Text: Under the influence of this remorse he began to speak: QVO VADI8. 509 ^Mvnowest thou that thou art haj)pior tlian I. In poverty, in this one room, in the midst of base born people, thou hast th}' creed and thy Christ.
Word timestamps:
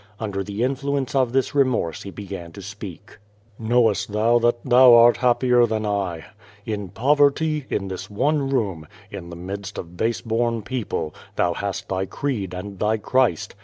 Under 0.19 0.43
the 0.43 0.63
influence 0.63 1.13
of 1.13 1.31
this 1.31 1.53
remorse 1.53 2.01
he 2.01 2.09
began 2.09 2.51
to 2.53 2.61
speak: 2.63 3.19
QVO 3.61 3.65
VADI8. 3.65 3.67
509 3.67 3.83
^Mvnowest 3.83 4.07
thou 4.07 4.39
that 4.39 4.65
thou 4.65 4.95
art 4.95 5.17
haj)pior 5.17 5.67
tlian 5.67 5.85
I. 5.85 6.25
In 6.65 6.89
poverty, 6.89 7.67
in 7.69 7.87
this 7.87 8.09
one 8.09 8.49
room, 8.49 8.87
in 9.11 9.29
the 9.29 9.35
midst 9.35 9.77
of 9.77 9.97
base 9.97 10.21
born 10.21 10.63
people, 10.63 11.13
thou 11.35 11.53
hast 11.53 11.87
th}' 11.87 12.09
creed 12.09 12.51
and 12.55 12.79
thy 12.79 12.97
Christ. 12.97 13.53